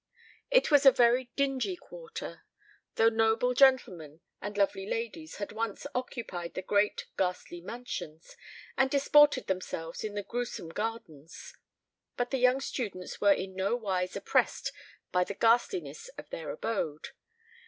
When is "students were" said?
12.61-13.31